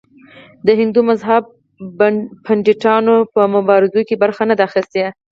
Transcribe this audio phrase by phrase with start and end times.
[0.65, 1.43] د هندو مذهب
[2.45, 5.03] پنډتانو په مبارزو کې برخه نه ده اخیستې.